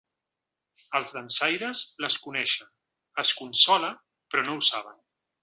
[0.99, 2.73] Els dansaires les coneixen,
[3.25, 3.93] es consola,
[4.33, 4.99] però no ho saben.